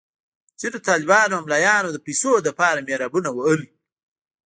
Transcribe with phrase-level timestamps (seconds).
[0.59, 3.61] ځینو طالبانو او ملایانو د پیسو لپاره محرابونه وهل.